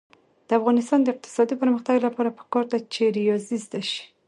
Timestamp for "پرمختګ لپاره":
1.61-2.35